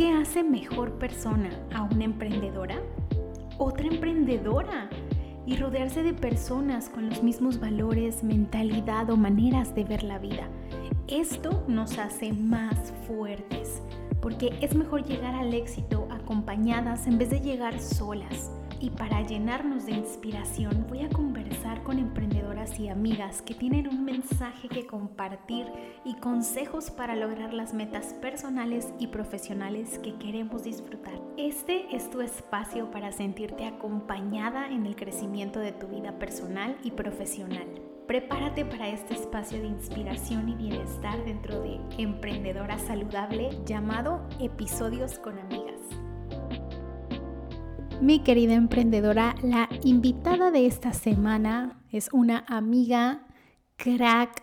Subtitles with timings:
[0.00, 2.80] qué hace mejor persona a una emprendedora?
[3.58, 4.88] Otra emprendedora
[5.44, 10.48] y rodearse de personas con los mismos valores, mentalidad o maneras de ver la vida.
[11.06, 13.82] Esto nos hace más fuertes,
[14.22, 18.50] porque es mejor llegar al éxito acompañadas en vez de llegar solas.
[18.80, 21.98] Y para llenarnos de inspiración voy a conversar con
[22.78, 25.66] y amigas que tienen un mensaje que compartir
[26.04, 31.14] y consejos para lograr las metas personales y profesionales que queremos disfrutar.
[31.38, 36.90] Este es tu espacio para sentirte acompañada en el crecimiento de tu vida personal y
[36.90, 37.66] profesional.
[38.06, 45.38] Prepárate para este espacio de inspiración y bienestar dentro de Emprendedora Saludable llamado Episodios con
[45.38, 45.80] Amigas
[48.00, 49.34] mi querida emprendedora.
[49.42, 53.26] La invitada de esta semana es una amiga
[53.76, 54.42] crack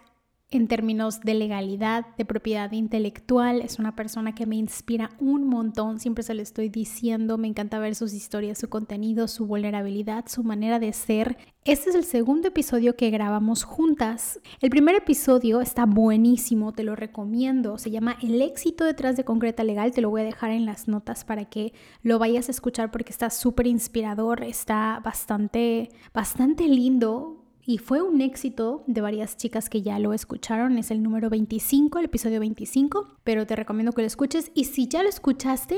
[0.50, 3.62] en términos de legalidad, de propiedad intelectual.
[3.62, 7.80] Es una persona que me inspira un montón, siempre se lo estoy diciendo, me encanta
[7.80, 11.38] ver sus historias, su contenido, su vulnerabilidad, su manera de ser.
[11.66, 14.40] Este es el segundo episodio que grabamos juntas.
[14.62, 17.78] El primer episodio está buenísimo, te lo recomiendo.
[17.78, 19.92] Se llama El éxito detrás de Concreta Legal.
[19.92, 21.74] Te lo voy a dejar en las notas para que
[22.04, 28.22] lo vayas a escuchar porque está súper inspirador, está bastante, bastante lindo y fue un
[28.22, 30.78] éxito de varias chicas que ya lo escucharon.
[30.78, 34.88] Es el número 25, el episodio 25, pero te recomiendo que lo escuches y si
[34.88, 35.76] ya lo escuchaste,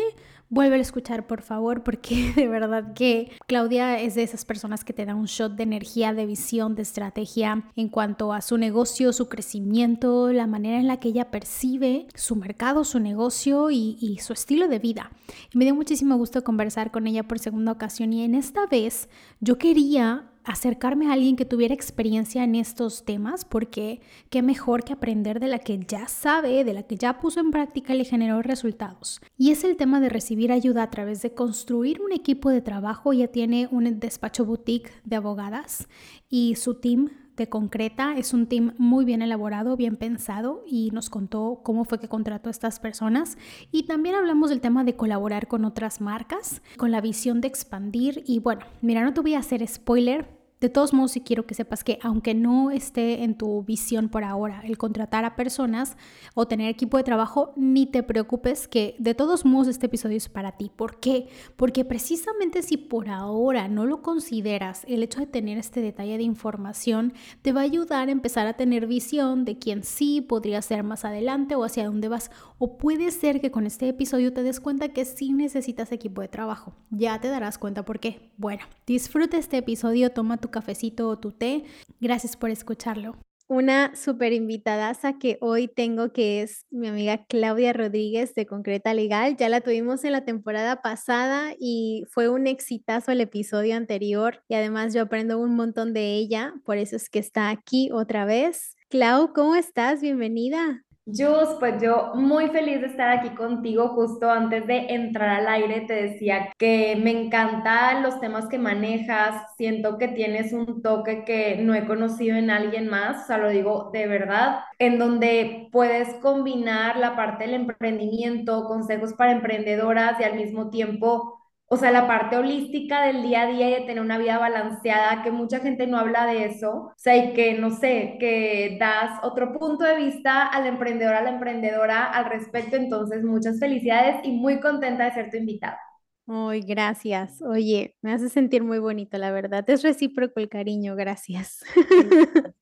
[0.50, 4.94] vuelve a escuchar por favor porque de verdad que Claudia es de esas personas que
[4.94, 9.12] te da un shot de energía, de visión, de estrategia en cuanto a su negocio,
[9.12, 14.20] su crecimiento, la manera en la que ella percibe su mercado, su negocio y, y
[14.20, 15.12] su estilo de vida.
[15.52, 19.10] Y me dio muchísimo gusto conversar con ella por segunda ocasión y en esta vez
[19.40, 24.94] yo quería acercarme a alguien que tuviera experiencia en estos temas, porque qué mejor que
[24.94, 28.04] aprender de la que ya sabe, de la que ya puso en práctica y le
[28.04, 29.22] generó resultados.
[29.38, 33.14] Y es el tema de recibir ayuda a través de construir un equipo de trabajo.
[33.14, 35.88] Ya tiene un despacho boutique de abogadas
[36.30, 38.16] y su team de concreta.
[38.18, 42.50] Es un team muy bien elaborado, bien pensado y nos contó cómo fue que contrató
[42.50, 43.38] a estas personas.
[43.72, 48.24] Y también hablamos del tema de colaborar con otras marcas, con la visión de expandir.
[48.26, 51.56] Y bueno, mira, no te voy a hacer spoiler, de todos modos, sí quiero que
[51.56, 55.96] sepas que aunque no esté en tu visión por ahora el contratar a personas
[56.34, 60.28] o tener equipo de trabajo, ni te preocupes que de todos modos este episodio es
[60.28, 60.70] para ti.
[60.76, 61.28] ¿Por qué?
[61.56, 66.24] Porque precisamente si por ahora no lo consideras, el hecho de tener este detalle de
[66.24, 70.84] información te va a ayudar a empezar a tener visión de quién sí podría ser
[70.84, 72.32] más adelante o hacia dónde vas.
[72.58, 76.28] O puede ser que con este episodio te des cuenta que sí necesitas equipo de
[76.28, 76.74] trabajo.
[76.90, 78.32] Ya te darás cuenta por qué.
[78.36, 81.64] Bueno, disfruta este episodio, toma tu cafecito o tu té.
[82.00, 83.16] Gracias por escucharlo.
[83.48, 89.38] Una súper invitada que hoy tengo que es mi amiga Claudia Rodríguez de Concreta Legal.
[89.38, 94.54] Ya la tuvimos en la temporada pasada y fue un exitazo el episodio anterior y
[94.54, 98.76] además yo aprendo un montón de ella, por eso es que está aquí otra vez.
[98.88, 100.00] Clau, ¿cómo estás?
[100.00, 100.84] Bienvenida.
[101.12, 103.90] Jus, pues yo muy feliz de estar aquí contigo.
[103.90, 109.56] Justo antes de entrar al aire te decía que me encantan los temas que manejas.
[109.58, 113.50] Siento que tienes un toque que no he conocido en alguien más, o sea, lo
[113.50, 120.24] digo de verdad, en donde puedes combinar la parte del emprendimiento, consejos para emprendedoras y
[120.24, 121.39] al mismo tiempo
[121.72, 125.22] o sea, la parte holística del día a día y de tener una vida balanceada,
[125.24, 129.20] que mucha gente no habla de eso, o sea, y que, no sé, que das
[129.24, 134.32] otro punto de vista al emprendedor, a la emprendedora al respecto, entonces muchas felicidades y
[134.32, 135.80] muy contenta de ser tu invitada.
[136.28, 137.42] Ay, gracias.
[137.42, 139.68] Oye, me hace sentir muy bonito, la verdad.
[139.70, 141.64] Es recíproco el cariño, gracias.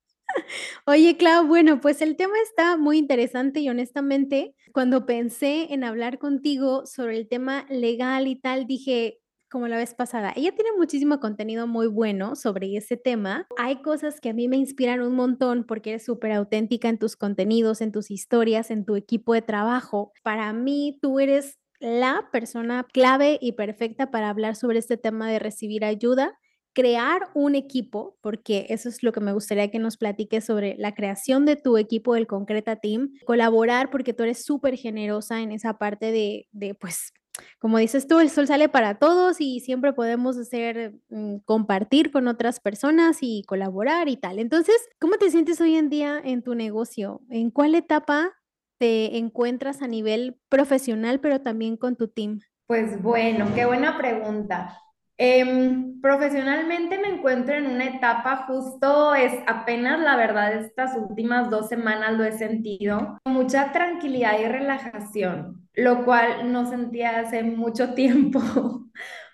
[0.85, 6.17] Oye, Clau, bueno, pues el tema está muy interesante y honestamente, cuando pensé en hablar
[6.19, 9.19] contigo sobre el tema legal y tal, dije,
[9.49, 13.47] como la vez pasada, ella tiene muchísimo contenido muy bueno sobre ese tema.
[13.57, 17.15] Hay cosas que a mí me inspiran un montón porque eres súper auténtica en tus
[17.15, 20.11] contenidos, en tus historias, en tu equipo de trabajo.
[20.23, 25.39] Para mí, tú eres la persona clave y perfecta para hablar sobre este tema de
[25.39, 26.37] recibir ayuda
[26.77, 30.93] crear un equipo, porque eso es lo que me gustaría que nos platiques sobre la
[30.93, 35.79] creación de tu equipo del Concreta Team, colaborar porque tú eres súper generosa en esa
[35.79, 37.13] parte de, de, pues,
[37.57, 42.27] como dices tú, el sol sale para todos y siempre podemos hacer, mm, compartir con
[42.27, 44.37] otras personas y colaborar y tal.
[44.37, 47.21] Entonces, ¿cómo te sientes hoy en día en tu negocio?
[47.31, 48.33] ¿En cuál etapa
[48.77, 52.41] te encuentras a nivel profesional, pero también con tu team?
[52.67, 54.79] Pues bueno, qué buena pregunta.
[55.19, 61.69] Em, profesionalmente me encuentro en una etapa justo, es apenas la verdad, estas últimas dos
[61.69, 68.86] semanas lo he sentido, mucha tranquilidad y relajación, lo cual no sentía hace mucho tiempo.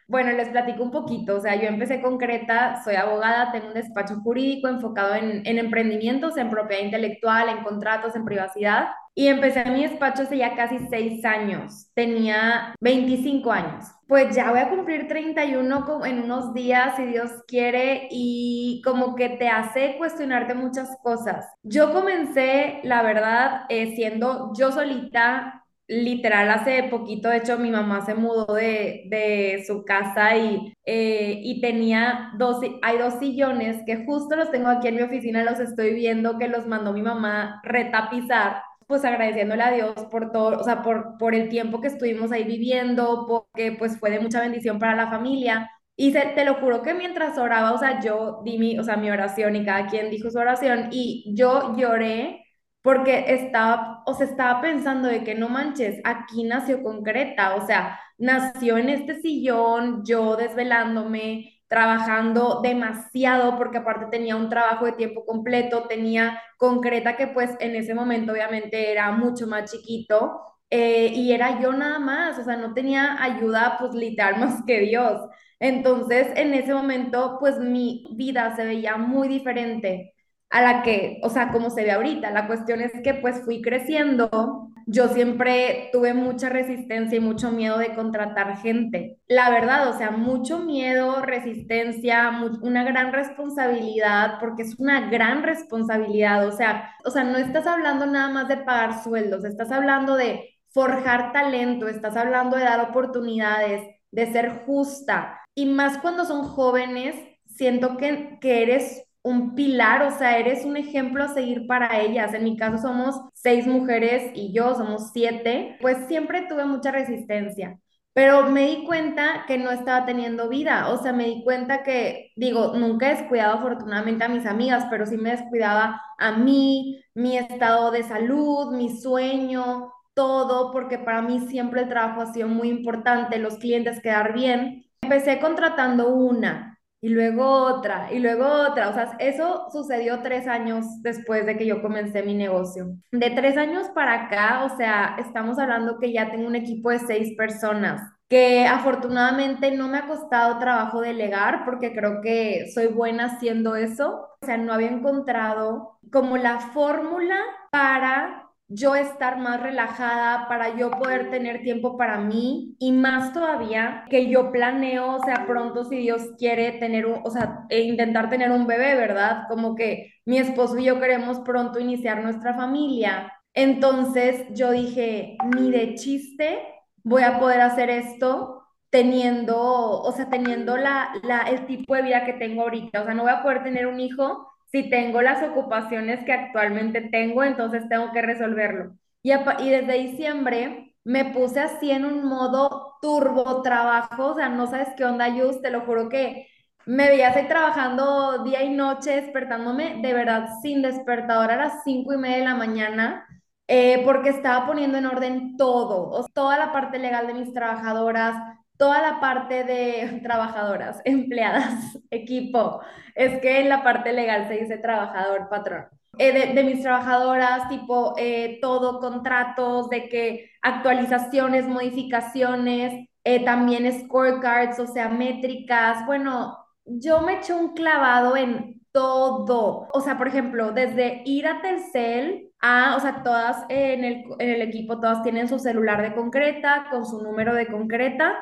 [0.07, 1.37] Bueno, les platico un poquito.
[1.37, 6.37] O sea, yo empecé concreta, soy abogada, tengo un despacho jurídico enfocado en, en emprendimientos,
[6.37, 8.87] en propiedad intelectual, en contratos, en privacidad.
[9.15, 11.87] Y empecé mi despacho hace ya casi seis años.
[11.93, 13.85] Tenía 25 años.
[14.07, 19.29] Pues ya voy a cumplir 31 en unos días, si Dios quiere, y como que
[19.29, 21.45] te hace cuestionarte muchas cosas.
[21.61, 28.05] Yo comencé, la verdad, eh, siendo yo solita literal hace poquito, de hecho, mi mamá
[28.05, 34.05] se mudó de, de su casa y, eh, y tenía dos, hay dos sillones que
[34.05, 37.61] justo los tengo aquí en mi oficina, los estoy viendo que los mandó mi mamá
[37.63, 42.31] retapizar, pues agradeciéndole a Dios por todo, o sea, por, por el tiempo que estuvimos
[42.31, 45.69] ahí viviendo, porque pues fue de mucha bendición para la familia.
[45.95, 48.97] Y se, te lo juro que mientras oraba, o sea, yo di mi, o sea,
[48.97, 52.42] mi oración y cada quien dijo su oración y yo lloré
[52.83, 57.99] porque estaba, o sea, estaba pensando de que no manches, aquí nació concreta, o sea,
[58.17, 65.25] nació en este sillón, yo desvelándome, trabajando demasiado, porque aparte tenía un trabajo de tiempo
[65.25, 71.31] completo, tenía concreta que pues en ese momento obviamente era mucho más chiquito, eh, y
[71.31, 75.21] era yo nada más, o sea, no tenía ayuda pues literal más que Dios.
[75.59, 80.12] Entonces, en ese momento, pues mi vida se veía muy diferente
[80.53, 82.29] a la que, o sea, como se ve ahorita.
[82.29, 84.69] La cuestión es que pues fui creciendo.
[84.85, 89.17] Yo siempre tuve mucha resistencia y mucho miedo de contratar gente.
[89.27, 96.47] La verdad, o sea, mucho miedo, resistencia, una gran responsabilidad, porque es una gran responsabilidad.
[96.47, 100.59] O sea, o sea, no estás hablando nada más de pagar sueldos, estás hablando de
[100.69, 105.39] forjar talento, estás hablando de dar oportunidades, de ser justa.
[105.55, 107.15] Y más cuando son jóvenes,
[107.47, 112.33] siento que, que eres un pilar, o sea, eres un ejemplo a seguir para ellas.
[112.33, 117.79] En mi caso somos seis mujeres y yo somos siete, pues siempre tuve mucha resistencia.
[118.13, 122.31] Pero me di cuenta que no estaba teniendo vida, o sea, me di cuenta que,
[122.35, 127.37] digo, nunca he descuidado afortunadamente a mis amigas, pero sí me descuidaba a mí, mi
[127.37, 132.69] estado de salud, mi sueño, todo, porque para mí siempre el trabajo ha sido muy
[132.69, 134.85] importante, los clientes quedar bien.
[135.01, 136.72] Empecé contratando una,
[137.03, 138.87] y luego otra, y luego otra.
[138.87, 142.95] O sea, eso sucedió tres años después de que yo comencé mi negocio.
[143.11, 146.99] De tres años para acá, o sea, estamos hablando que ya tengo un equipo de
[146.99, 153.25] seis personas que afortunadamente no me ha costado trabajo delegar porque creo que soy buena
[153.25, 154.29] haciendo eso.
[154.41, 157.37] O sea, no había encontrado como la fórmula
[157.69, 164.05] para yo estar más relajada, para yo poder tener tiempo para mí y más todavía
[164.09, 168.29] que yo planeo, o sea, pronto si Dios quiere tener un, o sea, e intentar
[168.29, 169.43] tener un bebé, ¿verdad?
[169.49, 173.31] Como que mi esposo y yo queremos pronto iniciar nuestra familia.
[173.53, 176.59] Entonces yo dije, ni de chiste
[177.03, 179.57] voy a poder hacer esto teniendo,
[180.01, 183.01] o sea, teniendo la, la, el tipo de vida que tengo ahorita.
[183.01, 187.01] O sea, no voy a poder tener un hijo si tengo las ocupaciones que actualmente
[187.01, 188.97] tengo, entonces tengo que resolverlo.
[189.21, 189.31] Y,
[189.69, 195.05] desde diciembre me puse así en un modo turbo trabajo, o sea, no sabes qué
[195.05, 196.47] onda, Yus, te lo juro que
[196.85, 202.13] me veía así trabajando día y noche, despertándome de verdad sin despertador a las cinco
[202.13, 203.27] y media de la mañana,
[203.67, 208.35] eh, porque estaba poniendo en orden todo, toda la parte legal de mis trabajadoras,
[208.83, 212.81] toda la parte de trabajadoras, empleadas, equipo,
[213.15, 215.85] es que en la parte legal se dice trabajador, patrón.
[216.17, 224.77] Eh, de, mis trabajadoras, tipo eh, todo, contratos, de que actualizaciones, modificaciones, eh, también scorecards,
[224.81, 226.05] o sea, métricas.
[226.05, 229.87] Bueno, yo me eché un clavado en todo.
[229.93, 234.49] O sea, por ejemplo, desde ir a Telcel a, o sea, todas en el, en
[234.49, 238.35] el equipo, todas tienen su celular de concreta, con su número de concreta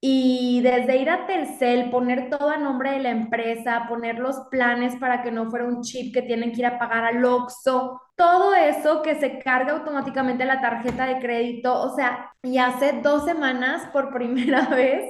[0.00, 4.94] y desde ir a Telcel, poner todo a nombre de la empresa, poner los planes
[4.96, 8.54] para que no fuera un chip que tienen que ir a pagar al OXXO, todo
[8.54, 11.74] eso que se carga automáticamente la tarjeta de crédito.
[11.80, 15.04] O sea, y hace dos semanas, por primera vez,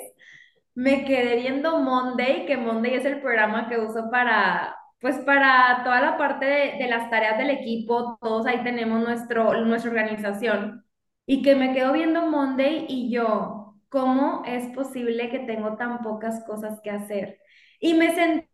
[0.75, 6.00] me quedé viendo Monday, que Monday es el programa que uso para, pues para toda
[6.00, 10.85] la parte de, de las tareas del equipo, todos ahí tenemos nuestro, nuestra organización.
[11.26, 13.65] Y que me quedo viendo Monday y yo,
[13.97, 17.38] ¿cómo es posible que tengo tan pocas cosas que hacer?
[17.81, 18.47] Y me sentí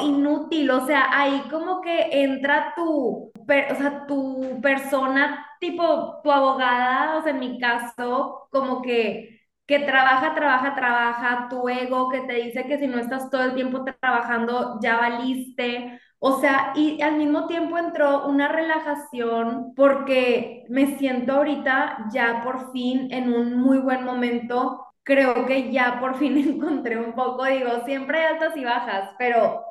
[0.00, 7.18] inútil, o sea, ahí como que entra tu, o sea, tu persona, tipo tu abogada,
[7.18, 12.34] o sea, en mi caso, como que que trabaja, trabaja, trabaja, tu ego que te
[12.34, 16.00] dice que si no estás todo el tiempo trabajando ya valiste.
[16.24, 22.70] O sea, y al mismo tiempo entró una relajación porque me siento ahorita ya por
[22.72, 24.86] fin en un muy buen momento.
[25.02, 29.64] Creo que ya por fin encontré un poco, digo, siempre hay altas y bajas, pero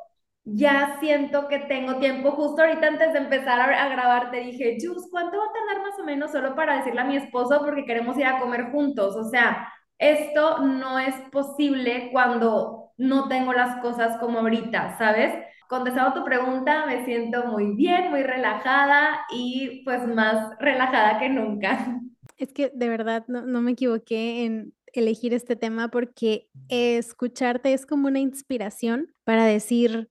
[0.43, 2.31] ya siento que tengo tiempo.
[2.31, 5.97] Justo ahorita antes de empezar a, grabar te dije, Jus, ¿cuánto va a tardar más
[6.01, 9.15] o menos solo para decirle a mi esposo porque queremos ir a comer juntos?
[9.15, 15.33] O sea, esto no es posible cuando no tengo las cosas como ahorita, ¿sabes?
[15.71, 22.01] Contestando tu pregunta, me siento muy bien, muy relajada y pues más relajada que nunca.
[22.35, 27.85] Es que de verdad no, no me equivoqué en elegir este tema porque escucharte es
[27.85, 30.09] como una inspiración para decir,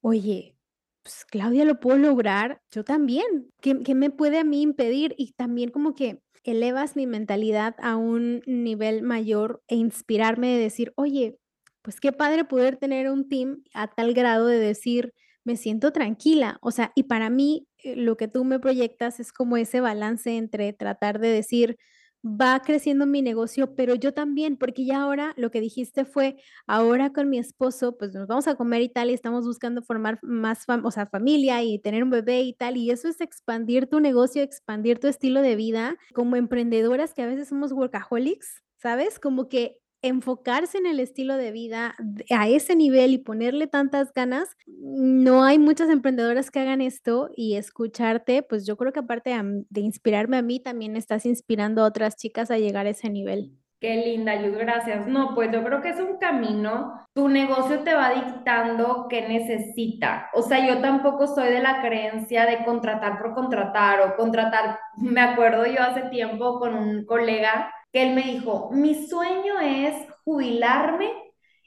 [0.00, 0.56] oye,
[1.04, 3.52] pues Claudia lo puedo lograr, yo también.
[3.60, 5.14] ¿Qué, ¿Qué, me puede a mí impedir?
[5.16, 10.92] Y también como que elevas mi mentalidad a un nivel mayor e inspirarme de decir,
[10.96, 11.38] oye,
[11.82, 15.12] pues qué padre poder tener un team a tal grado de decir,
[15.44, 16.58] me siento tranquila.
[16.62, 20.36] O sea, y para mí eh, lo que tú me proyectas es como ese balance
[20.36, 21.78] entre tratar de decir,
[22.24, 26.36] va creciendo mi negocio, pero yo también, porque ya ahora lo que dijiste fue,
[26.66, 30.20] ahora con mi esposo, pues nos vamos a comer y tal, y estamos buscando formar
[30.22, 33.98] más, o sea, familia y tener un bebé y tal, y eso es expandir tu
[34.00, 39.18] negocio, expandir tu estilo de vida, como emprendedoras que a veces somos workaholics, ¿sabes?
[39.18, 41.94] Como que enfocarse en el estilo de vida
[42.30, 47.54] a ese nivel y ponerle tantas ganas, no hay muchas emprendedoras que hagan esto y
[47.56, 49.34] escucharte, pues yo creo que aparte
[49.70, 53.52] de inspirarme a mí, también estás inspirando a otras chicas a llegar a ese nivel.
[53.82, 55.08] Qué linda, Yus, gracias.
[55.08, 57.04] No, pues yo creo que es un camino.
[57.14, 60.30] Tu negocio te va dictando qué necesita.
[60.34, 64.78] O sea, yo tampoco soy de la creencia de contratar por contratar o contratar.
[64.96, 69.94] Me acuerdo yo hace tiempo con un colega que él me dijo, mi sueño es
[70.24, 71.10] jubilarme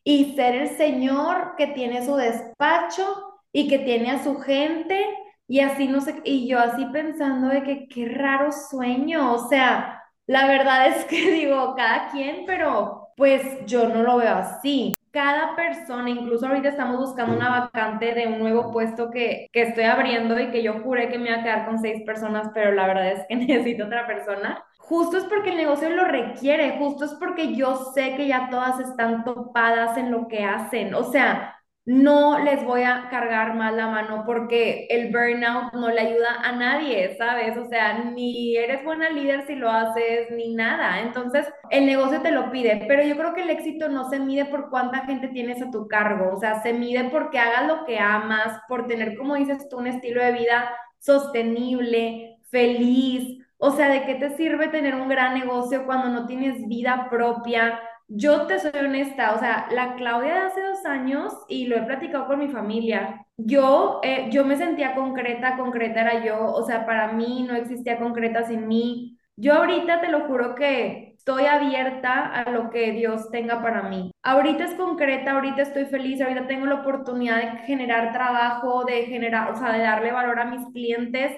[0.03, 3.05] y ser el señor que tiene su despacho
[3.51, 5.05] y que tiene a su gente
[5.47, 10.01] y así no sé, y yo así pensando de que qué raro sueño, o sea,
[10.27, 14.95] la verdad es que digo, cada quien, pero pues yo no lo veo así.
[15.15, 19.85] Cada persona, incluso ahorita estamos buscando una vacante de un nuevo puesto que, que estoy
[19.85, 22.85] abriendo y que yo juré que me iba a quedar con seis personas, pero la
[22.85, 27.13] verdad es que necesito otra persona justo es porque el negocio lo requiere, justo es
[27.15, 30.93] porque yo sé que ya todas están topadas en lo que hacen.
[30.93, 31.55] O sea,
[31.85, 36.51] no les voy a cargar más la mano porque el burnout no le ayuda a
[36.51, 37.55] nadie, ¿sabes?
[37.57, 41.01] O sea, ni eres buena líder si lo haces, ni nada.
[41.01, 44.45] Entonces, el negocio te lo pide, pero yo creo que el éxito no se mide
[44.45, 47.99] por cuánta gente tienes a tu cargo, o sea, se mide porque hagas lo que
[47.99, 54.05] amas, por tener, como dices tú, un estilo de vida sostenible, feliz o sea, ¿de
[54.05, 57.79] qué te sirve tener un gran negocio cuando no tienes vida propia?
[58.07, 61.81] Yo te soy honesta, o sea, la Claudia de hace dos años, y lo he
[61.83, 66.85] platicado con mi familia, yo, eh, yo me sentía concreta, concreta era yo, o sea,
[66.85, 69.17] para mí no existía concreta sin mí.
[69.35, 74.11] Yo ahorita te lo juro que estoy abierta a lo que Dios tenga para mí.
[74.23, 79.51] Ahorita es concreta, ahorita estoy feliz, ahorita tengo la oportunidad de generar trabajo, de generar,
[79.51, 81.31] o sea, de darle valor a mis clientes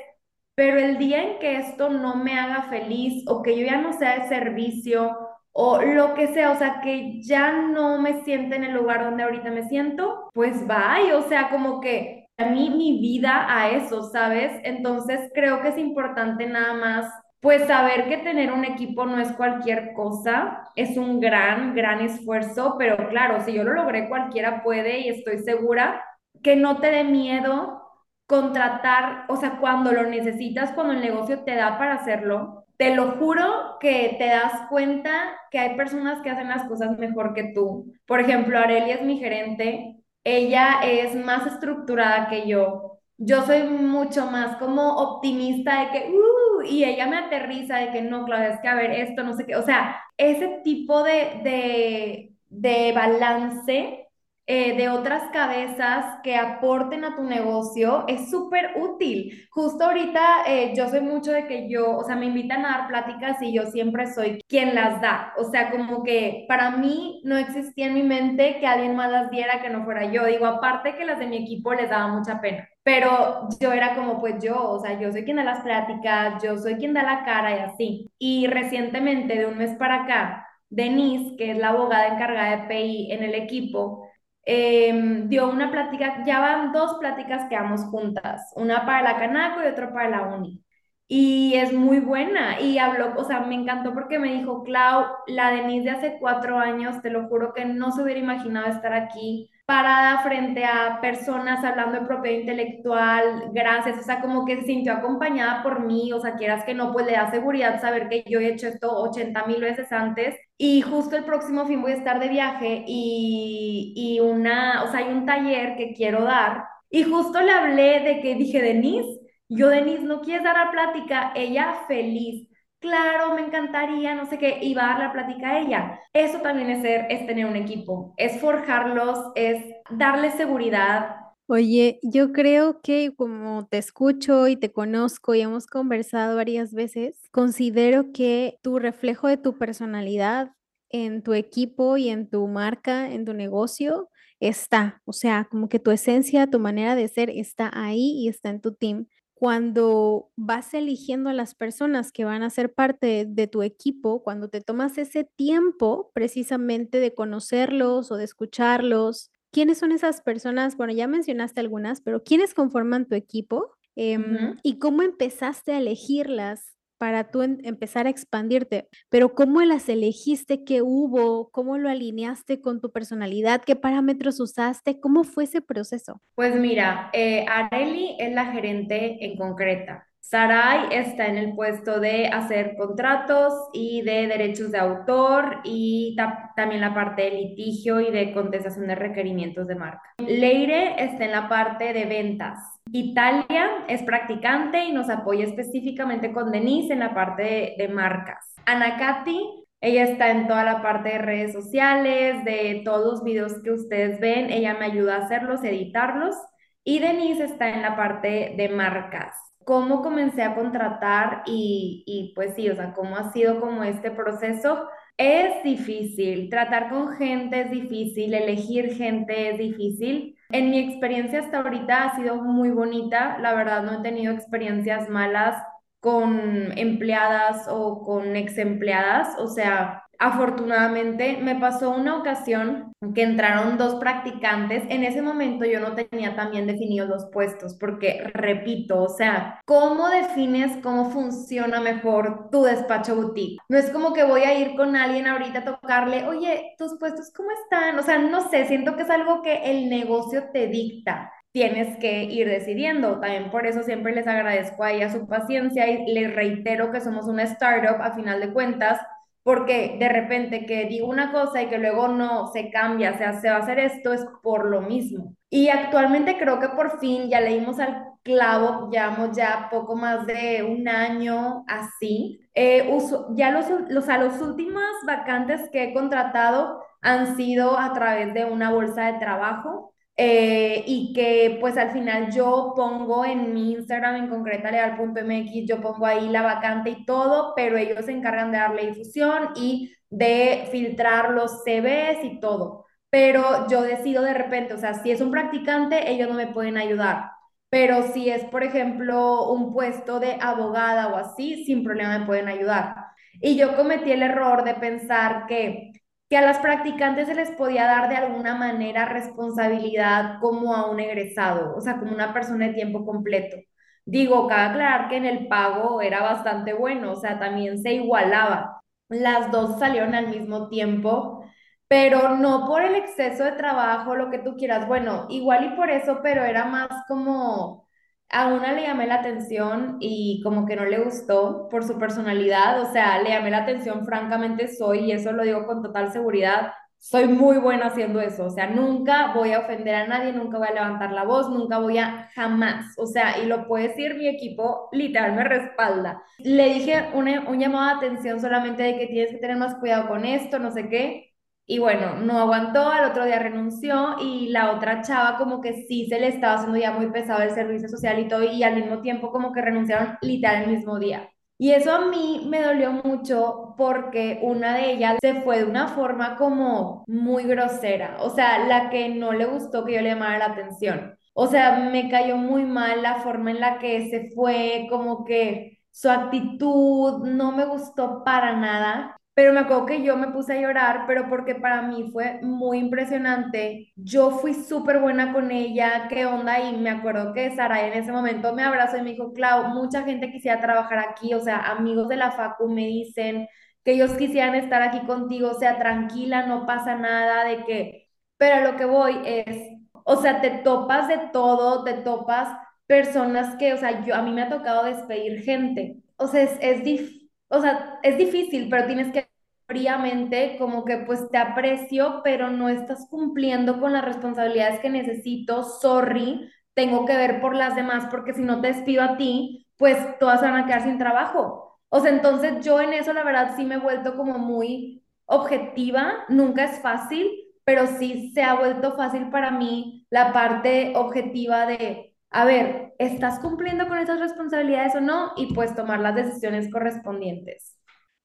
[0.55, 3.93] pero el día en que esto no me haga feliz o que yo ya no
[3.93, 5.15] sea de servicio
[5.59, 9.23] o lo que sea, o sea, que ya no me siente en el lugar donde
[9.23, 14.03] ahorita me siento, pues bye, o sea, como que a mí mi vida a eso,
[14.03, 14.51] ¿sabes?
[14.63, 19.31] Entonces creo que es importante nada más pues saber que tener un equipo no es
[19.31, 24.99] cualquier cosa, es un gran, gran esfuerzo, pero claro, si yo lo logré, cualquiera puede
[24.99, 26.03] y estoy segura
[26.43, 27.81] que no te dé miedo
[28.27, 33.13] contratar, o sea, cuando lo necesitas, cuando el negocio te da para hacerlo, te lo
[33.13, 37.93] juro que te das cuenta que hay personas que hacen las cosas mejor que tú.
[38.05, 42.99] Por ejemplo, Arelia es mi gerente, ella es más estructurada que yo.
[43.17, 48.01] Yo soy mucho más como optimista de que, uh, y ella me aterriza de que
[48.03, 49.55] no, Claudia, es que a ver, esto, no sé qué.
[49.55, 54.06] O sea, ese tipo de, de, de balance
[54.49, 59.45] eh, de otras cabezas que aporten a tu negocio es súper útil.
[59.51, 62.87] Justo ahorita eh, yo soy mucho de que yo, o sea, me invitan a dar
[62.87, 65.33] pláticas y yo siempre soy quien las da.
[65.37, 69.29] O sea, como que para mí no existía en mi mente que alguien más las
[69.31, 70.25] diera que no fuera yo.
[70.25, 72.69] Digo, aparte que las de mi equipo les daba mucha pena.
[72.83, 76.57] Pero yo era como, pues yo, o sea, yo soy quien da las pláticas, yo
[76.57, 78.11] soy quien da la cara y así.
[78.17, 83.11] Y recientemente, de un mes para acá, Denise, que es la abogada encargada de PI
[83.11, 84.06] en el equipo,
[84.49, 89.61] Em, dio una plática, ya van dos pláticas que damos juntas, una para la Canaco
[89.61, 90.63] y otra para la Uni.
[91.09, 92.59] y es muy buena.
[92.61, 96.57] Y habló, o sea, me encantó porque me dijo, Clau, la Denise de hace cuatro
[96.59, 101.63] años, te lo juro que no se hubiera imaginado estar aquí parada frente a personas
[101.63, 106.21] hablando de propiedad intelectual, gracias, o sea, como que se sintió acompañada por mí, o
[106.21, 109.45] sea, quieras que no, pues le da seguridad saber que yo he hecho esto 80
[109.45, 114.19] mil veces antes y justo el próximo fin voy a estar de viaje y, y
[114.21, 118.35] una, o sea, hay un taller que quiero dar y justo le hablé de que
[118.35, 119.19] dije, Denise,
[119.49, 121.31] yo, Denise, ¿no quieres dar la plática?
[121.35, 122.47] Ella feliz.
[122.79, 125.99] Claro, me encantaría, no sé qué, y va a dar la plática a ella.
[126.13, 131.15] Eso también es ser, es tener un equipo, es forjarlos, es darles seguridad.
[131.47, 137.21] Oye, yo creo que como te escucho y te conozco y hemos conversado varias veces,
[137.31, 140.51] considero que tu reflejo de tu personalidad
[140.89, 145.01] en tu equipo y en tu marca, en tu negocio, está.
[145.05, 148.61] O sea, como que tu esencia, tu manera de ser está ahí y está en
[148.61, 149.07] tu team
[149.39, 154.49] cuando vas eligiendo a las personas que van a ser parte de tu equipo, cuando
[154.49, 160.75] te tomas ese tiempo precisamente de conocerlos o de escucharlos, ¿quiénes son esas personas?
[160.75, 163.71] Bueno, ya mencionaste algunas, pero ¿quiénes conforman tu equipo?
[163.95, 166.76] Em, ¿Y cómo empezaste a elegirlas?
[166.97, 170.63] Para tú empezar a expandirte, pero ¿cómo las elegiste?
[170.63, 171.49] ¿Qué hubo?
[171.51, 173.61] ¿Cómo lo alineaste con tu personalidad?
[173.65, 174.99] ¿Qué parámetros usaste?
[174.99, 176.21] ¿Cómo fue ese proceso?
[176.35, 180.07] Pues mira, eh, Areli es la gerente en concreta.
[180.29, 186.17] Sarai está en el puesto de hacer contratos y de derechos de autor y
[186.57, 190.01] también la parte de litigio y de contestación de requerimientos de marca.
[190.17, 192.59] Leire está en la parte de ventas.
[192.91, 198.55] Italia es practicante y nos apoya específicamente con Denise en la parte de, de marcas.
[198.65, 203.71] Anakati, ella está en toda la parte de redes sociales, de todos los videos que
[203.71, 206.35] ustedes ven, ella me ayuda a hacerlos, editarlos.
[206.83, 209.35] Y Denise está en la parte de marcas
[209.67, 214.11] cómo comencé a contratar y, y pues sí, o sea, cómo ha sido como este
[214.11, 214.87] proceso.
[215.17, 220.36] Es difícil, tratar con gente es difícil, elegir gente es difícil.
[220.49, 225.09] En mi experiencia hasta ahorita ha sido muy bonita, la verdad no he tenido experiencias
[225.09, 225.61] malas
[225.99, 233.77] con empleadas o con ex empleadas, o sea, Afortunadamente me pasó una ocasión que entraron
[233.77, 234.83] dos practicantes.
[234.89, 240.09] En ese momento yo no tenía también definidos los puestos porque, repito, o sea, ¿cómo
[240.09, 243.59] defines cómo funciona mejor tu despacho boutique?
[243.69, 247.31] No es como que voy a ir con alguien ahorita a tocarle, oye, tus puestos,
[247.35, 247.99] ¿cómo están?
[247.99, 252.23] O sea, no sé, siento que es algo que el negocio te dicta tienes que
[252.25, 253.19] ir decidiendo.
[253.19, 257.25] También por eso siempre les agradezco a ella su paciencia y les reitero que somos
[257.27, 258.99] una startup a final de cuentas
[259.47, 263.39] porque de repente que digo una cosa y que luego no se cambia, o sea,
[263.39, 265.37] se va a hacer esto, es por lo mismo.
[265.49, 270.63] Y actualmente creo que por fin ya leímos al clavo, llevamos ya poco más de
[270.63, 272.41] un año así.
[272.55, 272.93] Eh,
[273.35, 278.43] ya los, los, a los últimos vacantes que he contratado han sido a través de
[278.43, 279.93] una bolsa de trabajo.
[280.19, 285.79] Eh, y que pues al final yo pongo en mi Instagram en concreta leal.mx, yo
[285.79, 290.67] pongo ahí la vacante y todo, pero ellos se encargan de darle difusión y de
[290.71, 292.85] filtrar los CVs y todo.
[293.11, 296.77] Pero yo decido de repente, o sea, si es un practicante, ellos no me pueden
[296.77, 297.31] ayudar.
[297.69, 302.47] Pero si es, por ejemplo, un puesto de abogada o así, sin problema me pueden
[302.47, 302.95] ayudar.
[303.41, 305.91] Y yo cometí el error de pensar que
[306.29, 310.99] que a las practicantes se les podía dar de alguna manera responsabilidad como a un
[310.99, 313.57] egresado, o sea, como una persona de tiempo completo.
[314.05, 318.81] Digo, cabe aclarar que en el pago era bastante bueno, o sea, también se igualaba.
[319.09, 321.43] Las dos salieron al mismo tiempo,
[321.87, 324.87] pero no por el exceso de trabajo, lo que tú quieras.
[324.87, 327.86] Bueno, igual y por eso, pero era más como
[328.29, 332.81] a una le llamé la atención y como que no le gustó por su personalidad,
[332.81, 336.73] o sea, le llamé la atención, francamente soy, y eso lo digo con total seguridad,
[336.99, 340.67] soy muy buena haciendo eso, o sea, nunca voy a ofender a nadie, nunca voy
[340.67, 344.27] a levantar la voz, nunca voy a jamás, o sea, y lo puede decir mi
[344.27, 346.21] equipo, literal, me respalda.
[346.39, 350.25] Le dije un llamado de atención solamente de que tienes que tener más cuidado con
[350.25, 351.31] esto, no sé qué,
[351.69, 356.07] y bueno, no aguantó, al otro día renunció y la otra chava como que sí
[356.07, 359.01] se le estaba haciendo ya muy pesado el servicio social y todo y al mismo
[359.01, 361.29] tiempo como que renunciaron literal el mismo día.
[361.57, 365.89] Y eso a mí me dolió mucho porque una de ellas se fue de una
[365.89, 370.37] forma como muy grosera, o sea, la que no le gustó que yo le llamara
[370.37, 371.17] la atención.
[371.33, 375.79] O sea, me cayó muy mal la forma en la que se fue, como que
[375.91, 380.61] su actitud no me gustó para nada pero me acuerdo que yo me puse a
[380.61, 383.93] llorar, pero porque para mí fue muy impresionante.
[383.95, 388.11] Yo fui súper buena con ella, qué onda, y me acuerdo que Sara en ese
[388.11, 392.07] momento me abrazó y me dijo, Clau, mucha gente quisiera trabajar aquí, o sea, amigos
[392.09, 393.47] de la Facu me dicen
[393.83, 398.71] que ellos quisieran estar aquí contigo, o sea, tranquila, no pasa nada, de que, pero
[398.71, 399.55] lo que voy es,
[400.03, 402.49] o sea, te topas de todo, te topas
[402.87, 406.57] personas que, o sea, yo, a mí me ha tocado despedir gente, o sea, es,
[406.59, 409.29] es difícil o sea, es difícil, pero tienes que
[409.67, 415.63] fríamente como que pues te aprecio, pero no estás cumpliendo con las responsabilidades que necesito,
[415.63, 419.97] sorry, tengo que ver por las demás porque si no te despido a ti, pues
[420.19, 421.79] todas van a quedar sin trabajo.
[421.89, 426.25] O sea, entonces yo en eso la verdad sí me he vuelto como muy objetiva,
[426.29, 427.29] nunca es fácil,
[427.65, 433.39] pero sí se ha vuelto fácil para mí la parte objetiva de a ver, ¿estás
[433.39, 435.31] cumpliendo con esas responsabilidades o no?
[435.37, 437.77] Y pues tomar las decisiones correspondientes.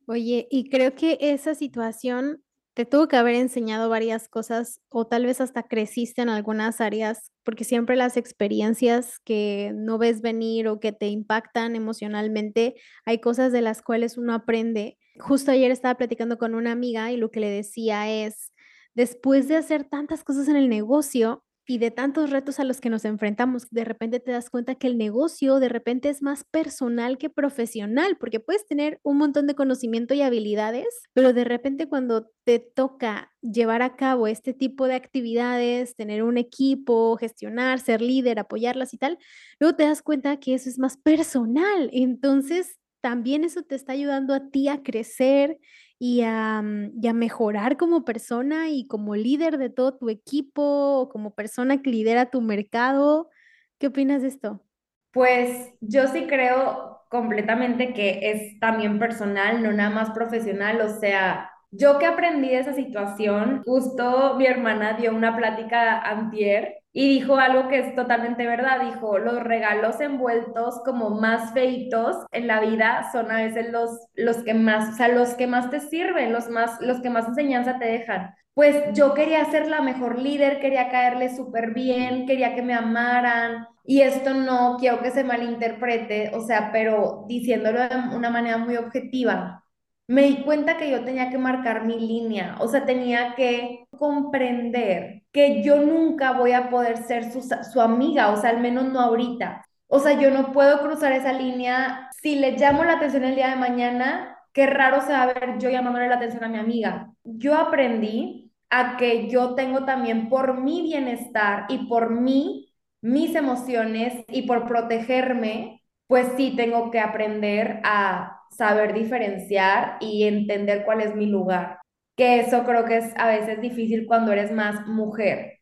[0.07, 2.43] Oye, y creo que esa situación
[2.75, 7.31] te tuvo que haber enseñado varias cosas o tal vez hasta creciste en algunas áreas,
[7.45, 13.53] porque siempre las experiencias que no ves venir o que te impactan emocionalmente, hay cosas
[13.53, 14.99] de las cuales uno aprende.
[15.19, 18.53] Justo ayer estaba platicando con una amiga y lo que le decía es,
[18.95, 22.91] después de hacer tantas cosas en el negocio, y de tantos retos a los que
[22.91, 27.19] nos enfrentamos, de repente te das cuenta que el negocio de repente es más personal
[27.19, 32.31] que profesional, porque puedes tener un montón de conocimiento y habilidades, pero de repente cuando
[32.45, 38.39] te toca llevar a cabo este tipo de actividades, tener un equipo, gestionar, ser líder,
[38.39, 39.19] apoyarlas y tal,
[39.61, 41.91] luego te das cuenta que eso es más personal.
[41.93, 45.59] Entonces, también eso te está ayudando a ti a crecer
[46.05, 51.09] y a, mm, y mejorar como persona y como líder de todo tu equipo o
[51.09, 53.31] como persona que lidera tu mercado.
[53.79, 54.65] ¿Qué opinas de esto?
[55.13, 60.81] Pues yo sí creo completamente que es también personal, no nada más profesional.
[60.81, 66.82] O sea, yo que aprendí de esa situación, justo mi hermana dio una plática antier
[66.93, 68.81] y dijo algo que es totalmente verdad.
[68.85, 74.39] Dijo, los regalos envueltos como más feitos en la vida son a veces los, los
[74.45, 77.87] que más, o los que más te sirven, los, más, los que más enseñanza te
[77.87, 78.35] dejan.
[78.55, 83.67] Pues yo quería ser la mejor líder, quería caerle súper bien, quería que me amaran.
[83.85, 88.77] Y esto no quiero que se malinterprete, o sea, pero diciéndolo de una manera muy
[88.77, 89.62] objetiva
[90.07, 95.23] me di cuenta que yo tenía que marcar mi línea, o sea, tenía que comprender
[95.33, 99.65] que yo nunca voy a poder ser su, amiga, o sea, al menos no ahorita.
[99.87, 102.11] O sea, yo no puedo cruzar esa línea.
[102.23, 105.59] Si le llamo la atención el día de mañana, qué raro se va a ver
[105.59, 107.13] yo llamándole la atención a mi amiga.
[107.25, 114.25] Yo aprendí a que yo tengo también por mi bienestar y por mí, mis emociones
[114.29, 121.15] y por protegerme, pues sí tengo que aprender a saber diferenciar y entender cuál es
[121.15, 121.79] mi lugar.
[122.17, 125.61] Que eso creo que es a veces difícil cuando eres más mujer.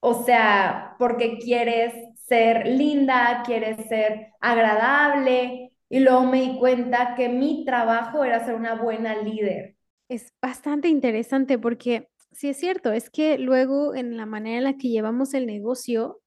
[0.00, 7.28] O sea, porque quieres ser linda, quieres ser agradable y luego me di cuenta que
[7.28, 9.76] mi trabajo era ser una buena líder.
[10.08, 14.76] Es bastante interesante porque sí es cierto, es que luego en la manera en la
[14.76, 16.20] que llevamos el negocio,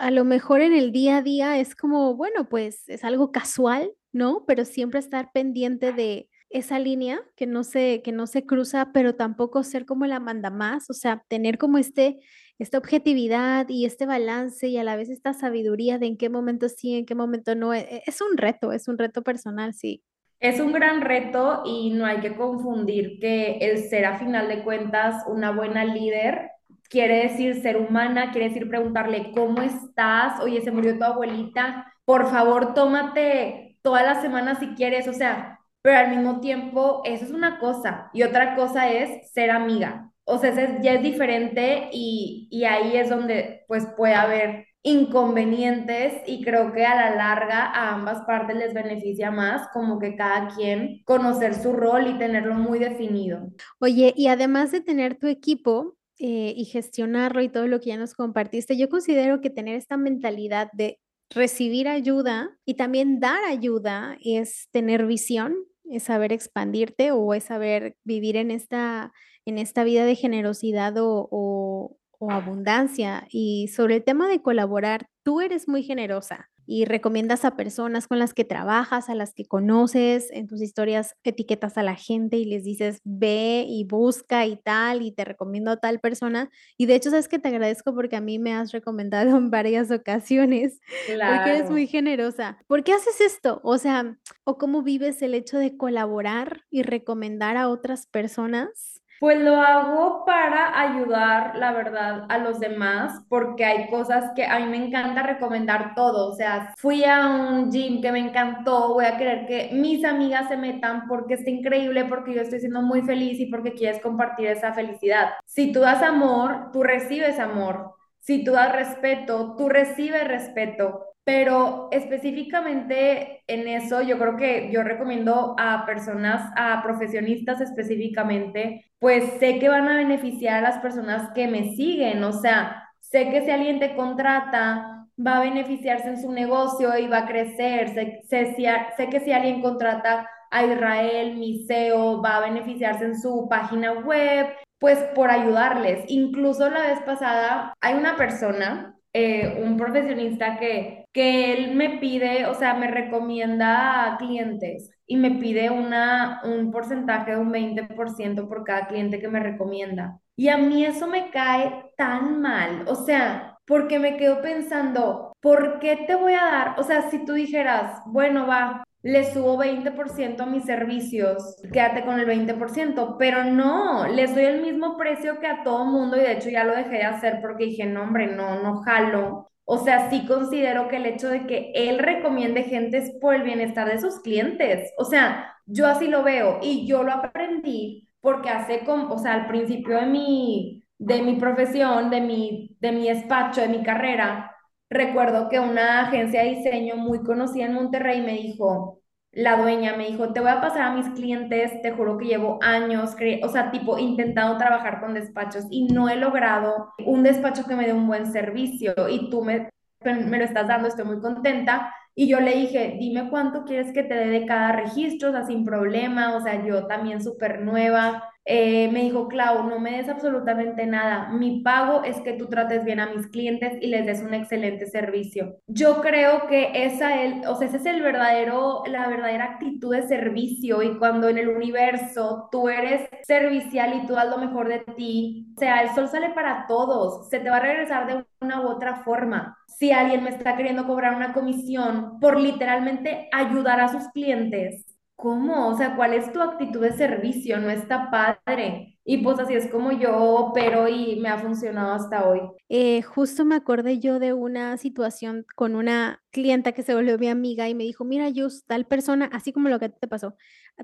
[0.00, 3.92] a lo mejor en el día a día es como, bueno, pues es algo casual,
[4.12, 4.44] ¿no?
[4.46, 9.14] Pero siempre estar pendiente de esa línea que no se, que no se cruza, pero
[9.14, 12.20] tampoco ser como la manda más, o sea, tener como este,
[12.58, 16.68] esta objetividad y este balance y a la vez esta sabiduría de en qué momento
[16.68, 20.02] sí, en qué momento no, e, es un reto, es un reto personal, sí.
[20.40, 24.64] Es un gran reto y no hay que confundir que el ser a final de
[24.64, 26.50] cuentas una buena líder
[26.90, 32.28] quiere decir ser humana, quiere decir preguntarle cómo estás, oye, se murió tu abuelita, por
[32.28, 37.32] favor, tómate todas las semanas si quieres, o sea, pero al mismo tiempo, eso es
[37.32, 40.12] una cosa y otra cosa es ser amiga.
[40.24, 46.44] O sea, ya es diferente y, y ahí es donde pues puede haber inconvenientes y
[46.44, 51.02] creo que a la larga a ambas partes les beneficia más como que cada quien
[51.04, 53.48] conocer su rol y tenerlo muy definido.
[53.80, 57.96] Oye, y además de tener tu equipo, eh, y gestionarlo y todo lo que ya
[57.96, 61.00] nos compartiste, yo considero que tener esta mentalidad de
[61.34, 65.54] recibir ayuda y también dar ayuda es tener visión,
[65.90, 69.12] es saber expandirte o es saber vivir en esta,
[69.44, 73.26] en esta vida de generosidad o, o abundancia.
[73.30, 78.18] Y sobre el tema de colaborar, tú eres muy generosa y recomiendas a personas con
[78.18, 82.46] las que trabajas, a las que conoces, en tus historias etiquetas a la gente y
[82.46, 86.50] les dices ve y busca y tal y te recomiendo a tal persona.
[86.78, 89.90] Y de hecho, sabes que te agradezco porque a mí me has recomendado en varias
[89.90, 92.56] ocasiones, porque eres muy generosa.
[92.66, 93.60] ¿Por qué haces esto?
[93.64, 99.01] O sea, ¿o cómo vives el hecho de colaborar y recomendar a otras personas?
[99.22, 104.58] Pues lo hago para ayudar, la verdad, a los demás, porque hay cosas que a
[104.58, 106.28] mí me encanta recomendar todo.
[106.28, 110.48] O sea, fui a un gym que me encantó, voy a querer que mis amigas
[110.48, 114.48] se metan porque está increíble, porque yo estoy siendo muy feliz y porque quieres compartir
[114.48, 115.34] esa felicidad.
[115.46, 117.94] Si tú das amor, tú recibes amor.
[118.22, 121.06] Si tú das respeto, tú recibes respeto.
[121.24, 129.24] Pero específicamente en eso, yo creo que yo recomiendo a personas, a profesionistas específicamente, pues
[129.38, 133.44] sé que van a beneficiar a las personas que me siguen, o sea, sé que
[133.44, 137.88] si alguien te contrata, va a beneficiarse en su negocio y va a crecer,
[138.28, 143.92] sé, sé, que si alguien contrata a Israel, Miseo, va a beneficiarse en su página
[143.92, 144.46] web,
[144.82, 146.04] pues por ayudarles.
[146.08, 152.46] Incluso la vez pasada hay una persona eh, un profesionista que, que él me pide,
[152.46, 158.64] o sea, me recomienda clientes y me pide una, un porcentaje de un 20% por
[158.64, 160.18] cada cliente que me recomienda.
[160.34, 165.78] Y a mí eso me cae tan mal, o sea, porque me quedo pensando, ¿por
[165.78, 166.80] qué te voy a dar?
[166.80, 172.20] O sea, si tú dijeras, bueno, va, le subo 20% a mis servicios, quédate con
[172.20, 176.32] el 20%, pero no, les doy el mismo precio que a todo mundo y de
[176.32, 179.50] hecho ya lo dejé de hacer porque dije, no, hombre, no, no jalo.
[179.64, 183.42] O sea, sí considero que el hecho de que él recomiende gente es por el
[183.42, 184.92] bienestar de sus clientes.
[184.98, 189.34] O sea, yo así lo veo y yo lo aprendí porque hace como, o sea,
[189.34, 194.51] al principio de mi, de mi profesión, de mi, de mi despacho, de mi carrera,
[194.92, 199.00] Recuerdo que una agencia de diseño muy conocida en Monterrey me dijo,
[199.32, 202.58] la dueña me dijo, te voy a pasar a mis clientes, te juro que llevo
[202.62, 207.74] años, o sea, tipo, intentando trabajar con despachos y no he logrado un despacho que
[207.74, 209.70] me dé un buen servicio y tú me,
[210.04, 211.94] me lo estás dando, estoy muy contenta.
[212.14, 215.46] Y yo le dije, dime cuánto quieres que te dé de cada registro, o sea,
[215.46, 218.22] sin problema, o sea, yo también súper nueva.
[218.44, 221.28] Eh, me dijo, Clau, no me des absolutamente nada.
[221.30, 224.86] Mi pago es que tú trates bien a mis clientes y les des un excelente
[224.86, 225.58] servicio.
[225.68, 230.02] Yo creo que esa es, o sea, ese es el verdadero, la verdadera actitud de
[230.02, 234.80] servicio y cuando en el universo tú eres servicial y tú das lo mejor de
[234.96, 238.60] ti, o sea, el sol sale para todos, se te va a regresar de una
[238.60, 239.56] u otra forma.
[239.66, 244.91] Si alguien me está queriendo cobrar una comisión por literalmente ayudar a sus clientes,
[245.22, 245.68] ¿cómo?
[245.68, 247.60] O sea, ¿cuál es tu actitud de servicio?
[247.60, 248.98] No está padre.
[249.04, 252.40] Y pues así es como yo opero y me ha funcionado hasta hoy.
[252.68, 257.28] Eh, justo me acordé yo de una situación con una clienta que se volvió mi
[257.28, 260.34] amiga y me dijo, mira, yo tal persona, así como lo que te pasó,